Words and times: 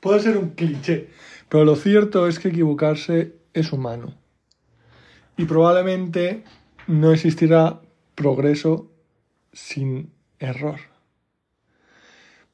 puede 0.00 0.20
ser 0.20 0.36
un 0.36 0.50
cliché, 0.50 1.08
pero 1.48 1.64
lo 1.64 1.76
cierto 1.76 2.26
es 2.26 2.38
que 2.38 2.48
equivocarse 2.48 3.34
es 3.52 3.72
humano. 3.72 4.14
Y 5.36 5.44
probablemente 5.44 6.44
no 6.86 7.12
existirá 7.12 7.80
progreso 8.14 8.90
sin 9.52 10.10
error. 10.38 10.80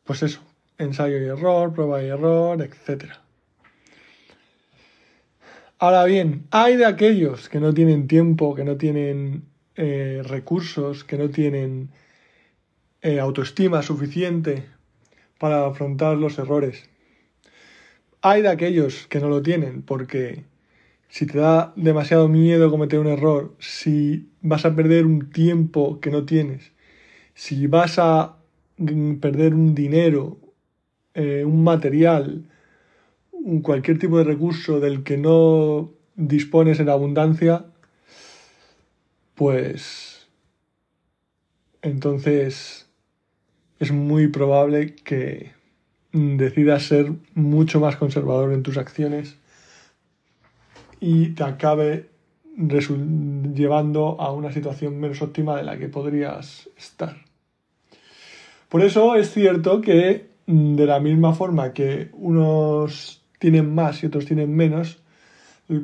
Pues 0.04 0.22
eso, 0.22 0.40
ensayo 0.78 1.18
y 1.18 1.24
error, 1.24 1.72
prueba 1.72 2.02
y 2.02 2.06
error, 2.06 2.60
etc. 2.62 3.12
Ahora 5.78 6.04
bien, 6.04 6.46
hay 6.50 6.76
de 6.76 6.86
aquellos 6.86 7.48
que 7.48 7.60
no 7.60 7.74
tienen 7.74 8.06
tiempo, 8.06 8.54
que 8.54 8.64
no 8.64 8.76
tienen 8.76 9.44
eh, 9.74 10.22
recursos, 10.24 11.04
que 11.04 11.18
no 11.18 11.28
tienen 11.28 11.90
eh, 13.02 13.20
autoestima 13.20 13.82
suficiente 13.82 14.64
para 15.38 15.66
afrontar 15.66 16.16
los 16.16 16.38
errores. 16.38 16.88
Hay 18.28 18.42
de 18.42 18.48
aquellos 18.48 19.06
que 19.06 19.20
no 19.20 19.28
lo 19.28 19.40
tienen 19.40 19.82
porque 19.82 20.42
si 21.08 21.26
te 21.26 21.38
da 21.38 21.72
demasiado 21.76 22.26
miedo 22.26 22.72
cometer 22.72 22.98
un 22.98 23.06
error, 23.06 23.54
si 23.60 24.30
vas 24.42 24.64
a 24.64 24.74
perder 24.74 25.06
un 25.06 25.30
tiempo 25.30 26.00
que 26.00 26.10
no 26.10 26.24
tienes, 26.24 26.72
si 27.34 27.68
vas 27.68 28.00
a 28.00 28.38
mm, 28.78 29.18
perder 29.18 29.54
un 29.54 29.76
dinero, 29.76 30.40
eh, 31.14 31.44
un 31.44 31.62
material, 31.62 32.50
cualquier 33.62 34.00
tipo 34.00 34.18
de 34.18 34.24
recurso 34.24 34.80
del 34.80 35.04
que 35.04 35.18
no 35.18 35.92
dispones 36.16 36.80
en 36.80 36.88
abundancia, 36.88 37.66
pues 39.36 40.26
entonces 41.80 42.90
es 43.78 43.92
muy 43.92 44.26
probable 44.26 44.96
que 44.96 45.54
decidas 46.16 46.84
ser 46.84 47.12
mucho 47.34 47.78
más 47.78 47.96
conservador 47.96 48.52
en 48.52 48.62
tus 48.62 48.78
acciones 48.78 49.36
y 50.98 51.30
te 51.30 51.44
acabe 51.44 52.08
llevando 52.56 54.18
a 54.18 54.32
una 54.32 54.50
situación 54.50 54.98
menos 54.98 55.20
óptima 55.20 55.56
de 55.56 55.64
la 55.64 55.76
que 55.76 55.88
podrías 55.88 56.70
estar. 56.78 57.16
Por 58.70 58.82
eso 58.82 59.14
es 59.14 59.30
cierto 59.30 59.82
que 59.82 60.30
de 60.46 60.86
la 60.86 61.00
misma 61.00 61.34
forma 61.34 61.74
que 61.74 62.08
unos 62.14 63.22
tienen 63.38 63.74
más 63.74 64.02
y 64.02 64.06
otros 64.06 64.24
tienen 64.24 64.56
menos, 64.56 65.02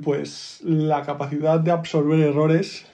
pues 0.03 0.60
la 0.64 1.03
capacidad 1.03 1.60
de 1.60 1.72
absorber 1.72 2.20
errores 2.20 2.86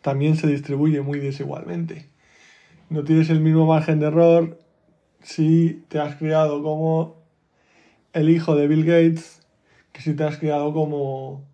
también 0.00 0.36
se 0.36 0.46
distribuye 0.46 1.02
muy 1.02 1.18
desigualmente. 1.18 2.06
No 2.88 3.04
tienes 3.04 3.28
el 3.28 3.40
mismo 3.40 3.66
margen 3.66 4.00
de 4.00 4.06
error 4.06 4.58
si 5.22 5.84
te 5.88 5.98
has 5.98 6.16
criado 6.16 6.62
como 6.62 7.16
el 8.12 8.30
hijo 8.30 8.56
de 8.56 8.66
Bill 8.66 8.84
Gates 8.84 9.40
que 9.92 10.02
si 10.02 10.14
te 10.14 10.24
has 10.24 10.38
criado 10.38 10.72
como 10.72 11.44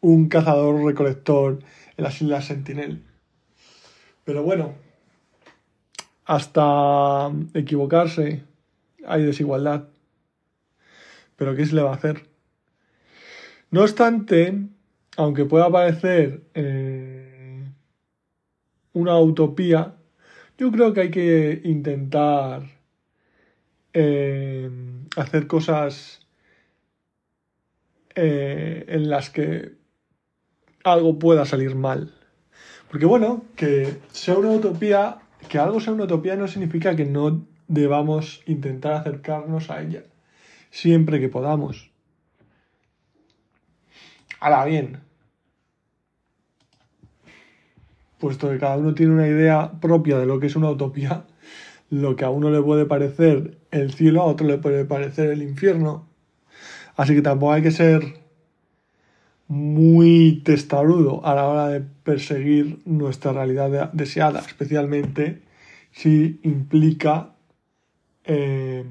un 0.00 0.28
cazador 0.28 0.84
recolector 0.84 1.60
en 1.96 2.04
las 2.04 2.20
Islas 2.20 2.46
Sentinel. 2.46 3.02
Pero 4.24 4.42
bueno, 4.42 4.74
hasta 6.24 7.30
equivocarse 7.54 8.44
hay 9.06 9.22
desigualdad. 9.24 9.88
Pero 11.36 11.56
¿qué 11.56 11.66
se 11.66 11.74
le 11.74 11.82
va 11.82 11.90
a 11.90 11.96
hacer? 11.96 12.28
No 13.70 13.82
obstante, 13.82 14.68
aunque 15.16 15.44
pueda 15.44 15.70
parecer 15.70 16.42
eh, 16.54 17.64
una 18.92 19.18
utopía, 19.18 19.96
yo 20.62 20.70
creo 20.70 20.94
que 20.94 21.00
hay 21.00 21.10
que 21.10 21.60
intentar 21.64 22.62
eh, 23.92 24.70
hacer 25.16 25.48
cosas 25.48 26.24
eh, 28.14 28.84
en 28.86 29.10
las 29.10 29.30
que 29.30 29.72
algo 30.84 31.18
pueda 31.18 31.46
salir 31.46 31.74
mal. 31.74 32.14
Porque 32.88 33.06
bueno, 33.06 33.44
que 33.56 33.96
sea 34.12 34.38
una 34.38 34.50
utopía, 34.50 35.18
que 35.48 35.58
algo 35.58 35.80
sea 35.80 35.94
una 35.94 36.04
utopía 36.04 36.36
no 36.36 36.46
significa 36.46 36.94
que 36.94 37.06
no 37.06 37.44
debamos 37.66 38.40
intentar 38.46 38.92
acercarnos 38.92 39.68
a 39.68 39.82
ella, 39.82 40.04
siempre 40.70 41.18
que 41.18 41.28
podamos. 41.28 41.90
Ahora 44.38 44.64
bien, 44.66 45.00
puesto 48.22 48.48
que 48.48 48.58
cada 48.58 48.76
uno 48.76 48.94
tiene 48.94 49.14
una 49.14 49.26
idea 49.26 49.72
propia 49.80 50.16
de 50.16 50.26
lo 50.26 50.38
que 50.38 50.46
es 50.46 50.54
una 50.54 50.70
utopía, 50.70 51.24
lo 51.90 52.14
que 52.14 52.24
a 52.24 52.30
uno 52.30 52.50
le 52.50 52.62
puede 52.62 52.86
parecer 52.86 53.58
el 53.72 53.92
cielo, 53.92 54.22
a 54.22 54.26
otro 54.26 54.46
le 54.46 54.58
puede 54.58 54.84
parecer 54.84 55.30
el 55.30 55.42
infierno. 55.42 56.06
Así 56.94 57.16
que 57.16 57.22
tampoco 57.22 57.52
hay 57.52 57.62
que 57.62 57.72
ser 57.72 58.20
muy 59.48 60.40
testarudo 60.44 61.26
a 61.26 61.34
la 61.34 61.48
hora 61.48 61.68
de 61.70 61.80
perseguir 61.80 62.80
nuestra 62.84 63.32
realidad 63.32 63.92
deseada, 63.92 64.38
especialmente 64.38 65.42
si 65.90 66.38
implica 66.44 67.34
eh, 68.22 68.84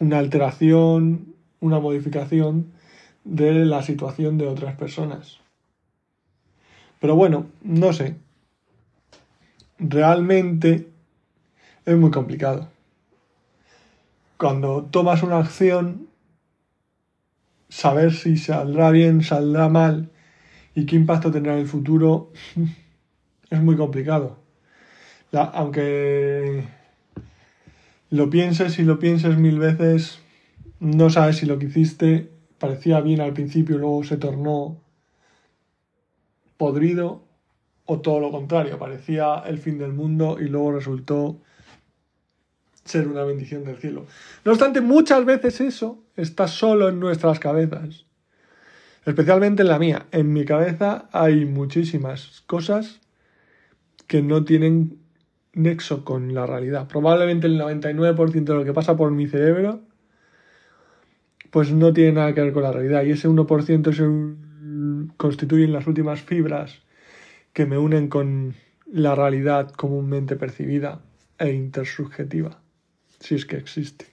una 0.00 0.18
alteración, 0.18 1.34
una 1.60 1.80
modificación 1.80 2.72
de 3.24 3.64
la 3.64 3.80
situación 3.80 4.36
de 4.36 4.48
otras 4.48 4.76
personas. 4.76 5.45
Pero 7.06 7.14
bueno, 7.14 7.46
no 7.62 7.92
sé. 7.92 8.16
Realmente 9.78 10.88
es 11.84 11.96
muy 11.96 12.10
complicado. 12.10 12.68
Cuando 14.36 14.82
tomas 14.90 15.22
una 15.22 15.38
acción 15.38 16.08
saber 17.68 18.12
si 18.12 18.36
saldrá 18.36 18.90
bien, 18.90 19.22
saldrá 19.22 19.68
mal 19.68 20.10
y 20.74 20.84
qué 20.84 20.96
impacto 20.96 21.30
tendrá 21.30 21.52
en 21.52 21.60
el 21.60 21.68
futuro 21.68 22.32
es 23.50 23.62
muy 23.62 23.76
complicado. 23.76 24.40
aunque 25.30 26.64
lo 28.10 28.30
pienses 28.30 28.80
y 28.80 28.82
lo 28.82 28.98
pienses 28.98 29.38
mil 29.38 29.60
veces, 29.60 30.18
no 30.80 31.08
sabes 31.08 31.36
si 31.36 31.46
lo 31.46 31.60
que 31.60 31.66
hiciste 31.66 32.32
parecía 32.58 33.00
bien 33.00 33.20
al 33.20 33.32
principio 33.32 33.78
luego 33.78 34.02
se 34.02 34.16
tornó 34.16 34.84
podrido 36.56 37.24
o 37.84 38.00
todo 38.00 38.20
lo 38.20 38.30
contrario, 38.30 38.78
parecía 38.78 39.42
el 39.46 39.58
fin 39.58 39.78
del 39.78 39.92
mundo 39.92 40.38
y 40.40 40.48
luego 40.48 40.72
resultó 40.72 41.40
ser 42.84 43.08
una 43.08 43.24
bendición 43.24 43.64
del 43.64 43.76
cielo. 43.76 44.06
No 44.44 44.52
obstante, 44.52 44.80
muchas 44.80 45.24
veces 45.24 45.60
eso 45.60 46.02
está 46.16 46.48
solo 46.48 46.88
en 46.88 47.00
nuestras 47.00 47.38
cabezas, 47.38 48.06
especialmente 49.04 49.62
en 49.62 49.68
la 49.68 49.78
mía. 49.78 50.06
En 50.10 50.32
mi 50.32 50.44
cabeza 50.44 51.08
hay 51.12 51.44
muchísimas 51.44 52.42
cosas 52.46 53.00
que 54.06 54.22
no 54.22 54.44
tienen 54.44 54.98
nexo 55.52 56.04
con 56.04 56.34
la 56.34 56.46
realidad. 56.46 56.86
Probablemente 56.88 57.46
el 57.46 57.58
99% 57.60 58.44
de 58.44 58.54
lo 58.54 58.64
que 58.64 58.72
pasa 58.72 58.96
por 58.96 59.10
mi 59.10 59.26
cerebro 59.26 59.80
pues 61.50 61.72
no 61.72 61.92
tiene 61.92 62.12
nada 62.12 62.34
que 62.34 62.42
ver 62.42 62.52
con 62.52 62.64
la 62.64 62.72
realidad 62.72 63.02
y 63.04 63.12
ese 63.12 63.28
1% 63.28 63.94
se 63.94 64.02
constituyen 65.16 65.72
las 65.72 65.86
últimas 65.86 66.22
fibras 66.22 66.82
que 67.52 67.66
me 67.66 67.78
unen 67.78 68.08
con 68.08 68.54
la 68.86 69.14
realidad 69.14 69.70
comúnmente 69.70 70.36
percibida 70.36 71.00
e 71.38 71.52
intersubjetiva 71.52 72.60
si 73.20 73.34
es 73.34 73.46
que 73.46 73.56
existe. 73.56 74.06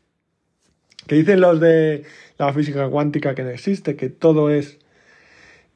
Que 1.07 1.15
dicen 1.15 1.41
los 1.41 1.59
de 1.59 2.03
la 2.37 2.53
física 2.53 2.87
cuántica 2.89 3.35
que 3.35 3.43
no 3.43 3.49
existe, 3.49 3.95
que 3.95 4.09
todo 4.09 4.49
es 4.49 4.79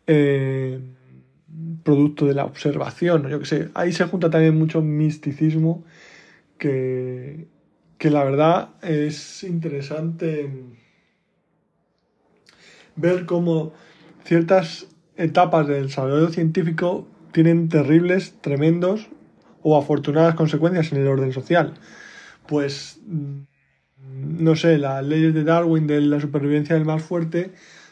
eh, 0.08 0.80
producto 1.84 2.26
de 2.26 2.34
la 2.34 2.46
observación, 2.46 3.28
yo 3.28 3.40
que 3.40 3.46
sé. 3.46 3.70
Ahí 3.74 3.92
se 3.92 4.06
junta 4.06 4.30
también 4.30 4.58
mucho 4.58 4.82
misticismo 4.82 5.84
que, 6.58 7.48
que 7.98 8.10
la 8.10 8.24
verdad 8.24 8.70
es 8.82 9.44
interesante 9.44 10.50
ver 12.96 13.26
cómo 13.26 13.74
ciertas 14.28 14.88
etapas 15.16 15.68
del 15.68 15.88
desarrollo 15.88 16.28
científico 16.30 17.08
tienen 17.32 17.70
terribles, 17.70 18.36
tremendos 18.42 19.08
o 19.64 19.78
afortunadas 19.78 20.36
consecuencias 20.36 20.92
en 20.92 21.00
el 21.00 21.08
orden 21.08 21.32
social. 21.32 21.76
Pues, 22.46 23.00
mm, 23.06 23.40
no 24.44 24.56
sé, 24.56 24.78
las 24.78 25.04
leyes 25.06 25.34
de 25.34 25.46
Darwin 25.46 25.88
de 25.88 26.02
la 26.02 26.20
supervivencia 26.20 26.76
del 26.76 26.86
más 26.86 27.04
fuerte 27.04 27.52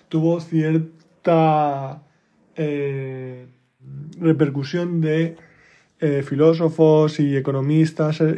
tuvo 0.09 0.41
cierta 0.41 2.03
eh, 2.55 3.47
repercusión 4.19 4.99
de 4.99 5.37
eh, 6.01 6.21
filósofos 6.21 7.19
y 7.21 7.37
economistas 7.37 8.19
eh, 8.19 8.35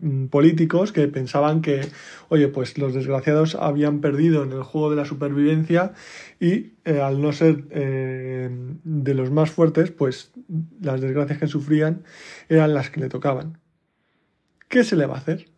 mm, 0.00 0.26
políticos 0.26 0.92
que 0.92 1.06
pensaban 1.08 1.62
que, 1.62 1.82
oye, 2.28 2.48
pues 2.48 2.78
los 2.78 2.94
desgraciados 2.94 3.54
habían 3.54 4.00
perdido 4.00 4.42
en 4.42 4.52
el 4.52 4.62
juego 4.62 4.90
de 4.90 4.96
la 4.96 5.04
supervivencia 5.04 5.92
y 6.40 6.72
al 6.84 7.20
no 7.20 7.32
ser 7.32 7.64
de 7.68 9.14
los 9.14 9.30
más 9.30 9.50
fuertes, 9.50 9.90
pues 9.90 10.32
las 10.80 11.00
desgracias 11.00 11.38
que 11.38 11.46
sufrían 11.46 12.02
eran 12.48 12.74
las 12.74 12.90
que 12.90 13.00
le 13.00 13.08
tocaban. 13.08 13.58
¿Qué 14.68 14.84
se 14.84 14.96
le 14.96 15.06
va 15.06 15.14
a 15.14 15.18
hacer? 15.18 15.51